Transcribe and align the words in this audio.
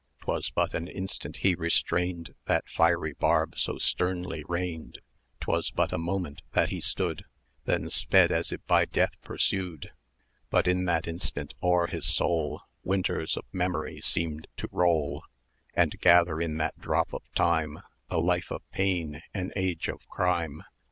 'Twas 0.21 0.49
but 0.49 0.73
an 0.73 0.87
instant 0.87 1.37
he 1.37 1.53
restrained 1.53 2.33
That 2.47 2.67
fiery 2.67 3.13
barb 3.13 3.53
so 3.55 3.77
sternly 3.77 4.43
reined;[da] 4.49 5.01
'Twas 5.41 5.69
but 5.69 5.93
a 5.93 5.99
moment 5.99 6.41
that 6.53 6.69
he 6.69 6.81
stood, 6.81 7.23
Then 7.65 7.87
sped 7.91 8.31
as 8.31 8.51
if 8.51 8.65
by 8.65 8.85
Death 8.85 9.11
pursued; 9.21 9.91
260 10.49 10.49
But 10.49 10.67
in 10.67 10.85
that 10.85 11.05
instant 11.07 11.53
o'er 11.61 11.85
his 11.85 12.05
soul 12.11 12.61
Winters 12.83 13.37
of 13.37 13.45
Memory 13.53 14.01
seemed 14.01 14.47
to 14.57 14.67
roll, 14.71 15.23
And 15.75 15.99
gather 16.01 16.41
in 16.41 16.57
that 16.57 16.79
drop 16.79 17.13
of 17.13 17.21
time 17.35 17.79
A 18.09 18.17
life 18.17 18.49
of 18.51 18.67
pain, 18.71 19.21
an 19.35 19.51
age 19.55 19.87
of 19.87 20.09
crime. 20.09 20.63